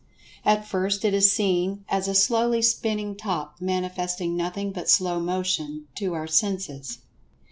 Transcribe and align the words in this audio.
At 0.43 0.65
first 0.67 1.05
it 1.05 1.13
is 1.13 1.31
seen 1.31 1.85
as 1.87 2.07
a 2.07 2.15
slowly 2.15 2.63
spinning 2.63 3.15
Top, 3.15 3.57
manifesting 3.61 4.35
nothing 4.35 4.71
but 4.71 4.89
slow 4.89 5.19
motion, 5.19 5.85
to 5.97 6.15
our 6.15 6.25
senses. 6.25 6.97